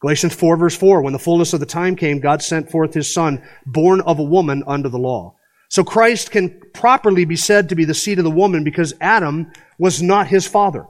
[0.00, 3.12] Galatians 4 verse 4, when the fullness of the time came, God sent forth his
[3.12, 5.34] son, born of a woman under the law.
[5.70, 9.50] So Christ can properly be said to be the seed of the woman because Adam
[9.78, 10.86] was not his father.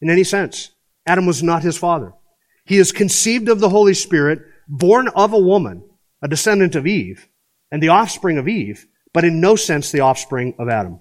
[0.00, 0.70] In any sense.
[1.06, 2.12] Adam was not his father.
[2.64, 4.40] He is conceived of the Holy Spirit,
[4.70, 5.82] born of a woman,
[6.22, 7.28] a descendant of Eve,
[7.70, 11.00] and the offspring of Eve, but in no sense the offspring of Adam.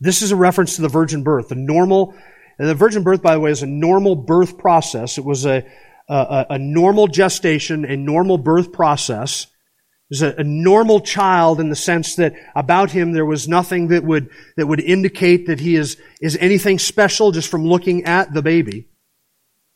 [0.00, 2.14] This is a reference to the virgin birth, the normal,
[2.58, 5.16] and the virgin birth, by the way, is a normal birth process.
[5.16, 5.64] It was a,
[6.08, 9.44] a, a normal gestation, a normal birth process.
[9.44, 13.88] It was a, a normal child in the sense that about him there was nothing
[13.88, 18.32] that would, that would indicate that he is, is anything special just from looking at
[18.32, 18.88] the baby.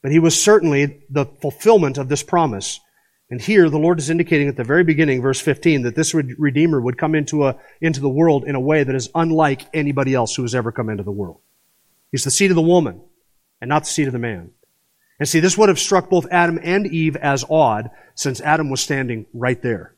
[0.02, 2.80] But he was certainly the fulfillment of this promise.
[3.30, 6.80] And here, the Lord is indicating at the very beginning, verse 15, that this Redeemer
[6.80, 10.34] would come into, a, into the world in a way that is unlike anybody else
[10.34, 11.40] who has ever come into the world.
[12.10, 13.00] He's the seed of the woman,
[13.60, 14.50] and not the seed of the man.
[15.18, 18.80] And see, this would have struck both Adam and Eve as odd, since Adam was
[18.80, 19.94] standing right there.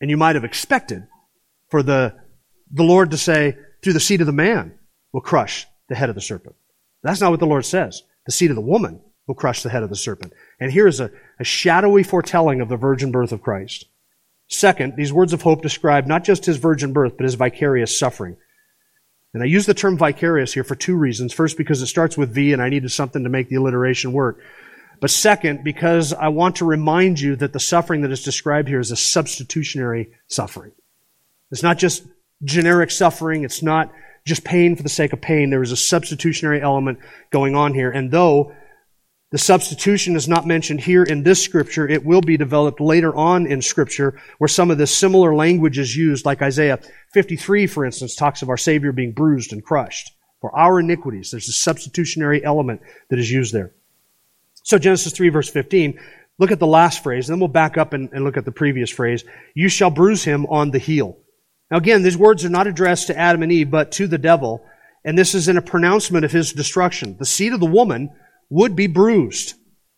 [0.00, 1.06] And you might have expected
[1.68, 2.14] for the,
[2.70, 4.78] the Lord to say, through the seed of the man
[5.12, 6.56] will crush the head of the serpent.
[7.02, 8.02] That's not what the Lord says.
[8.26, 10.32] The seed of the woman will crush the head of the serpent.
[10.58, 13.84] And here is a, a shadowy foretelling of the virgin birth of Christ.
[14.48, 18.38] Second, these words of hope describe not just his virgin birth, but his vicarious suffering.
[19.34, 21.34] And I use the term vicarious here for two reasons.
[21.34, 24.40] First, because it starts with V and I needed something to make the alliteration work.
[25.00, 28.80] But second, because I want to remind you that the suffering that is described here
[28.80, 30.72] is a substitutionary suffering.
[31.50, 32.04] It's not just
[32.42, 33.44] generic suffering.
[33.44, 33.92] It's not
[34.24, 35.50] just pain for the sake of pain.
[35.50, 36.98] There is a substitutionary element
[37.30, 37.90] going on here.
[37.90, 38.54] And though
[39.30, 41.86] the substitution is not mentioned here in this scripture.
[41.86, 45.94] It will be developed later on in scripture where some of this similar language is
[45.94, 46.78] used, like Isaiah
[47.12, 50.12] 53, for instance, talks of our Savior being bruised and crushed.
[50.40, 53.72] For our iniquities, there's a substitutionary element that is used there.
[54.62, 56.00] So Genesis 3 verse 15,
[56.38, 58.52] look at the last phrase, and then we'll back up and, and look at the
[58.52, 59.24] previous phrase.
[59.54, 61.18] You shall bruise him on the heel.
[61.70, 64.64] Now again, these words are not addressed to Adam and Eve, but to the devil,
[65.04, 67.16] and this is in a pronouncement of his destruction.
[67.18, 68.10] The seed of the woman
[68.50, 69.54] would be bruised,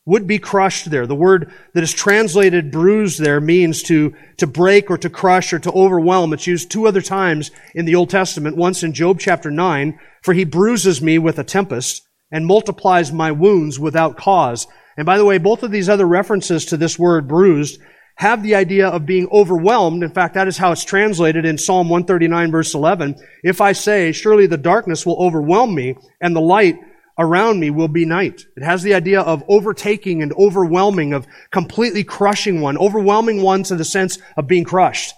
[0.07, 1.07] would be crushed there.
[1.07, 5.59] The word that is translated bruised there means to, to break or to crush or
[5.61, 6.33] to overwhelm.
[6.33, 8.57] It's used two other times in the Old Testament.
[8.57, 13.33] Once in Job chapter 9, for he bruises me with a tempest and multiplies my
[13.33, 14.67] wounds without cause.
[14.97, 17.81] And by the way, both of these other references to this word bruised
[18.17, 20.03] have the idea of being overwhelmed.
[20.03, 23.17] In fact, that is how it's translated in Psalm 139 verse 11.
[23.43, 26.77] If I say, surely the darkness will overwhelm me and the light
[27.19, 28.47] around me will be night.
[28.57, 33.77] It has the idea of overtaking and overwhelming, of completely crushing one, overwhelming one to
[33.77, 35.15] the sense of being crushed.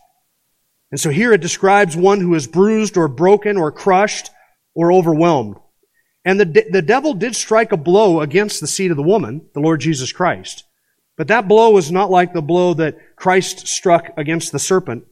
[0.91, 4.31] And so here it describes one who is bruised or broken or crushed
[4.75, 5.57] or overwhelmed.
[6.25, 9.61] And the, the devil did strike a blow against the seed of the woman, the
[9.61, 10.65] Lord Jesus Christ.
[11.17, 15.05] But that blow was not like the blow that Christ struck against the serpent.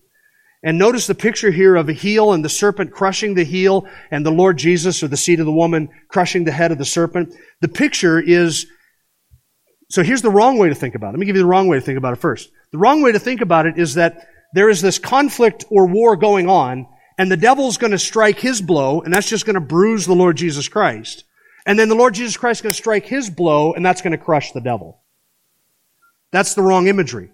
[0.63, 4.27] And notice the picture here of a heel and the serpent crushing the heel and
[4.27, 7.35] the Lord Jesus or the seed of the woman crushing the head of the serpent.
[7.61, 8.67] The picture is,
[9.89, 11.13] so here's the wrong way to think about it.
[11.13, 12.51] Let me give you the wrong way to think about it first.
[12.73, 16.17] The wrong way to think about it is that there is this conflict or war
[16.17, 19.61] going on and the devil's going to strike his blow and that's just going to
[19.61, 21.25] bruise the Lord Jesus Christ.
[21.65, 24.13] And then the Lord Jesus Christ is going to strike his blow and that's going
[24.13, 25.01] to crush the devil.
[26.33, 27.31] That's the wrong imagery.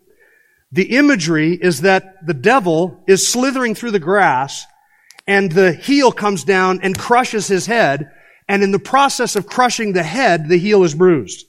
[0.72, 4.66] The imagery is that the devil is slithering through the grass
[5.26, 8.10] and the heel comes down and crushes his head.
[8.48, 11.46] And in the process of crushing the head, the heel is bruised.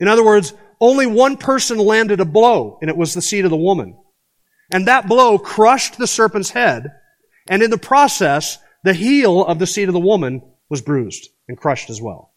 [0.00, 3.50] In other words, only one person landed a blow and it was the seed of
[3.50, 3.96] the woman.
[4.72, 6.92] And that blow crushed the serpent's head.
[7.48, 11.56] And in the process, the heel of the seed of the woman was bruised and
[11.56, 12.32] crushed as well.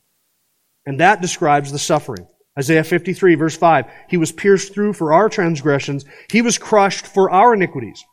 [0.85, 2.27] And that describes the suffering.
[2.57, 3.85] Isaiah 53 verse 5.
[4.09, 6.05] He was pierced through for our transgressions.
[6.31, 8.03] He was crushed for our iniquities.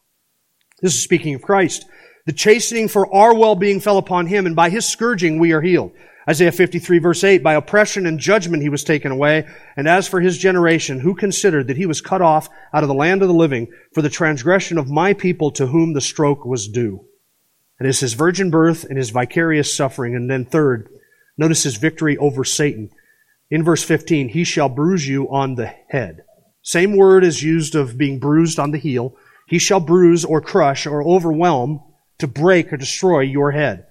[0.83, 1.87] This is speaking of Christ.
[2.27, 5.93] The chastening for our well-being fell upon him, and by his scourging we are healed.
[6.29, 10.21] Isaiah 53 verse 8, by oppression and judgment he was taken away, and as for
[10.21, 13.35] his generation, who considered that he was cut off out of the land of the
[13.35, 17.05] living for the transgression of my people to whom the stroke was due.
[17.79, 20.89] It is his virgin birth and his vicarious suffering, and then third,
[21.37, 22.91] notice his victory over Satan
[23.55, 26.25] in verse 15, he shall bruise you on the head.
[26.63, 29.15] Same word is used of being bruised on the heel.
[29.47, 31.81] He shall bruise or crush or overwhelm
[32.19, 33.87] to break or destroy your head.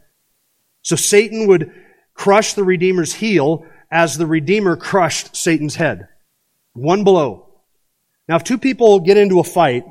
[0.82, 1.72] So Satan would
[2.14, 6.10] crush the Redeemer's heel as the Redeemer crushed Satan's head.
[6.74, 7.48] One blow.
[8.28, 9.86] Now, if two people get into a fight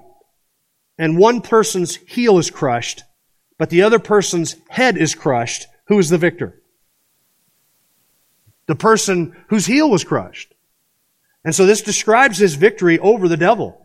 [0.99, 3.05] and one person's heel is crushed,
[3.59, 6.62] but the other person's head is crushed, who is the victor?
[8.67, 10.55] The person whose heel was crushed.
[11.45, 13.79] And so this describes his victory over the devil.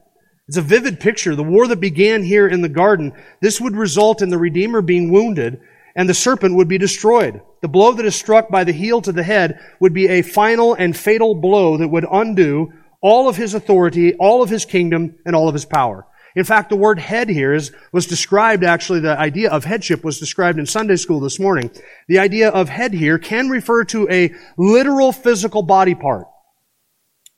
[0.48, 1.36] It's a vivid picture.
[1.36, 5.12] The war that began here in the garden, this would result in the Redeemer being
[5.12, 5.60] wounded
[5.98, 7.42] and the serpent would be destroyed.
[7.62, 10.76] The blow that is struck by the heel to the head would be a final
[10.76, 12.72] and fatal blow that would undo
[13.02, 16.06] all of his authority, all of his kingdom, and all of his power.
[16.36, 20.20] In fact, the word head here is, was described actually, the idea of headship was
[20.20, 21.72] described in Sunday school this morning.
[22.08, 26.28] The idea of head here can refer to a literal physical body part.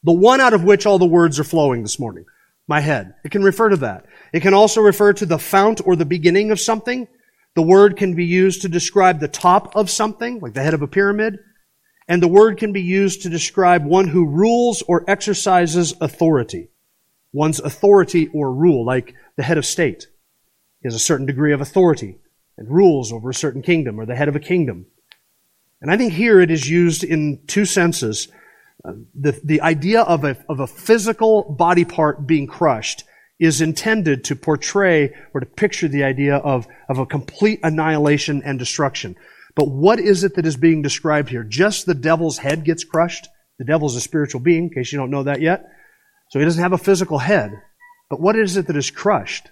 [0.03, 2.25] The one out of which all the words are flowing this morning.
[2.67, 3.15] My head.
[3.23, 4.05] It can refer to that.
[4.31, 7.07] It can also refer to the fount or the beginning of something.
[7.55, 10.81] The word can be used to describe the top of something, like the head of
[10.81, 11.39] a pyramid.
[12.07, 16.69] And the word can be used to describe one who rules or exercises authority.
[17.31, 20.07] One's authority or rule, like the head of state.
[20.81, 22.17] He has a certain degree of authority
[22.57, 24.87] and rules over a certain kingdom or the head of a kingdom.
[25.81, 28.27] And I think here it is used in two senses.
[28.83, 33.03] Uh, the, the idea of a, of a physical body part being crushed
[33.39, 38.59] is intended to portray or to picture the idea of, of a complete annihilation and
[38.59, 39.15] destruction.
[39.55, 41.43] But what is it that is being described here?
[41.43, 43.27] Just the devil's head gets crushed.
[43.57, 45.65] The devil's a spiritual being, in case you don't know that yet.
[46.29, 47.61] So he doesn't have a physical head.
[48.09, 49.49] But what is it that is crushed?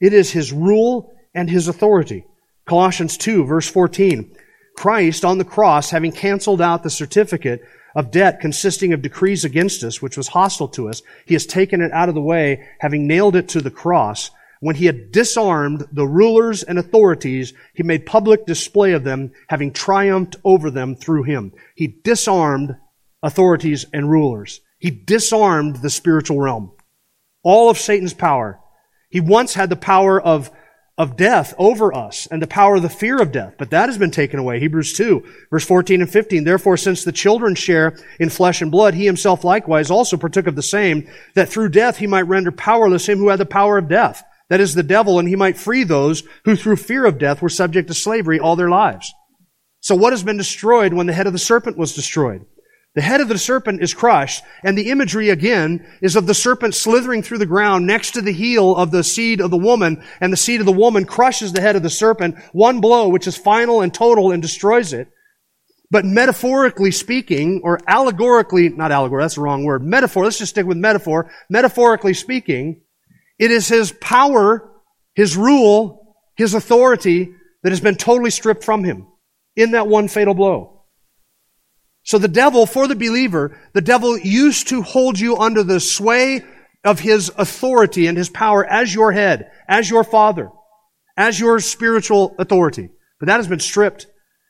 [0.00, 2.24] It is his rule and his authority.
[2.64, 4.34] Colossians 2 verse 14.
[4.76, 7.62] Christ on the cross, having canceled out the certificate
[7.94, 11.80] of debt consisting of decrees against us, which was hostile to us, he has taken
[11.80, 14.30] it out of the way, having nailed it to the cross.
[14.60, 19.72] When he had disarmed the rulers and authorities, he made public display of them, having
[19.72, 21.52] triumphed over them through him.
[21.74, 22.76] He disarmed
[23.22, 24.60] authorities and rulers.
[24.78, 26.72] He disarmed the spiritual realm.
[27.42, 28.60] All of Satan's power.
[29.08, 30.50] He once had the power of,
[30.98, 33.98] of death over us and the power of the fear of death, but that has
[33.98, 34.58] been taken away.
[34.58, 36.44] Hebrews 2, verse 14 and 15.
[36.44, 40.56] Therefore, since the children share in flesh and blood, he himself likewise also partook of
[40.56, 43.88] the same, that through death he might render powerless him who had the power of
[43.88, 47.42] death that is the devil, and he might free those who through fear of death
[47.42, 49.12] were subject to slavery all their lives.
[49.80, 52.44] So what has been destroyed when the head of the serpent was destroyed?
[52.96, 56.74] The head of the serpent is crushed, and the imagery again is of the serpent
[56.74, 60.32] slithering through the ground next to the heel of the seed of the woman, and
[60.32, 63.36] the seed of the woman crushes the head of the serpent, one blow, which is
[63.36, 65.08] final and total and destroys it.
[65.90, 70.64] But metaphorically speaking, or allegorically, not allegory, that's the wrong word, metaphor, let's just stick
[70.64, 72.80] with metaphor, metaphorically speaking,
[73.38, 74.72] it is his power,
[75.14, 79.06] his rule, his authority that has been totally stripped from him
[79.54, 80.75] in that one fatal blow.
[82.06, 86.44] So the devil, for the believer, the devil used to hold you under the sway
[86.84, 90.48] of his authority and his power as your head, as your father,
[91.16, 92.90] as your spiritual authority.
[93.18, 94.06] But that has been stripped.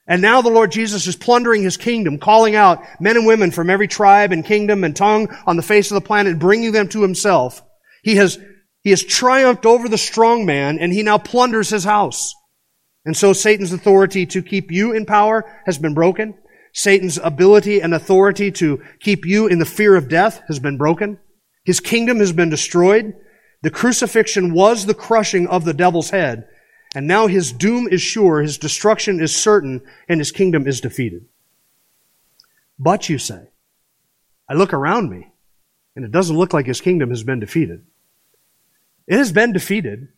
[0.06, 3.70] And now the Lord Jesus is plundering his kingdom, calling out men and women from
[3.70, 7.00] every tribe and kingdom and tongue on the face of the planet, bringing them to
[7.00, 7.62] himself.
[8.02, 8.38] He has
[8.82, 12.34] he has triumphed over the strong man and he now plunders his house.
[13.06, 16.34] And so Satan's authority to keep you in power has been broken.
[16.76, 21.18] Satan's ability and authority to keep you in the fear of death has been broken.
[21.64, 23.14] His kingdom has been destroyed.
[23.62, 26.46] The crucifixion was the crushing of the devil's head.
[26.94, 31.24] And now his doom is sure, his destruction is certain, and his kingdom is defeated.
[32.78, 33.48] But you say,
[34.46, 35.32] I look around me,
[35.96, 37.86] and it doesn't look like his kingdom has been defeated.
[39.06, 40.08] It has been defeated.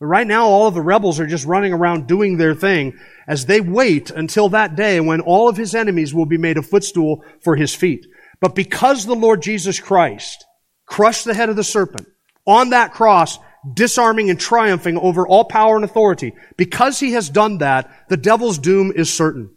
[0.00, 3.46] But right now, all of the rebels are just running around doing their thing as
[3.46, 7.24] they wait until that day when all of his enemies will be made a footstool
[7.40, 8.06] for his feet.
[8.40, 10.44] But because the Lord Jesus Christ
[10.86, 12.08] crushed the head of the serpent
[12.46, 13.38] on that cross,
[13.72, 18.58] disarming and triumphing over all power and authority, because he has done that, the devil's
[18.58, 19.50] doom is certain.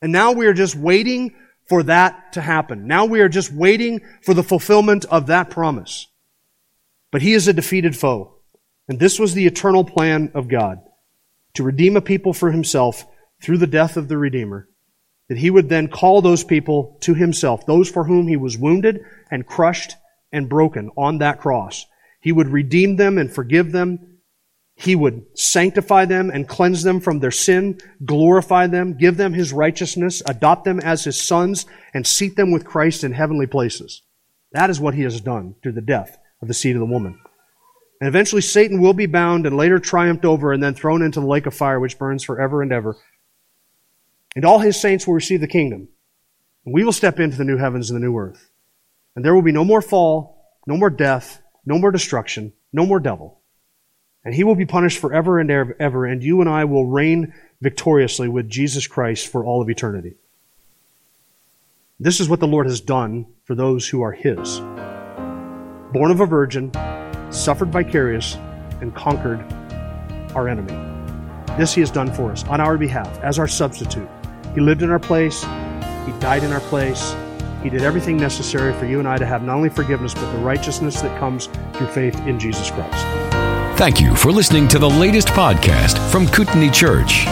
[0.00, 1.34] And now we are just waiting
[1.68, 2.86] for that to happen.
[2.86, 6.06] Now we are just waiting for the fulfillment of that promise.
[7.12, 8.39] But he is a defeated foe.
[8.90, 10.80] And this was the eternal plan of God
[11.54, 13.06] to redeem a people for himself
[13.40, 14.68] through the death of the Redeemer.
[15.28, 19.04] That he would then call those people to himself, those for whom he was wounded
[19.30, 19.94] and crushed
[20.32, 21.86] and broken on that cross.
[22.20, 24.18] He would redeem them and forgive them.
[24.74, 29.52] He would sanctify them and cleanse them from their sin, glorify them, give them his
[29.52, 31.64] righteousness, adopt them as his sons,
[31.94, 34.02] and seat them with Christ in heavenly places.
[34.50, 37.20] That is what he has done through the death of the seed of the woman.
[38.00, 41.26] And eventually Satan will be bound and later triumphed over and then thrown into the
[41.26, 42.96] lake of fire which burns forever and ever.
[44.34, 45.88] And all his saints will receive the kingdom.
[46.64, 48.50] And we will step into the new heavens and the new earth.
[49.14, 53.00] And there will be no more fall, no more death, no more destruction, no more
[53.00, 53.40] devil.
[54.24, 58.28] And he will be punished forever and ever, and you and I will reign victoriously
[58.28, 60.14] with Jesus Christ for all of eternity.
[61.98, 64.60] This is what the Lord has done for those who are his
[65.92, 66.70] born of a virgin,
[67.30, 68.36] suffered vicarious,
[68.80, 69.44] and conquered
[70.34, 70.72] our enemy.
[71.56, 74.08] This he has done for us on our behalf as our substitute.
[74.54, 77.14] He lived in our place, he died in our place,
[77.62, 80.38] he did everything necessary for you and I to have not only forgiveness, but the
[80.38, 83.06] righteousness that comes through faith in Jesus Christ.
[83.78, 87.24] Thank you for listening to the latest podcast from Kootenai Church.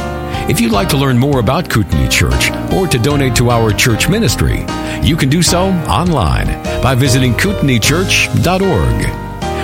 [0.51, 4.09] If you'd like to learn more about Kootenai Church or to donate to our church
[4.09, 4.65] ministry,
[5.03, 6.47] you can do so online
[6.83, 9.28] by visiting kootenaichurch.org.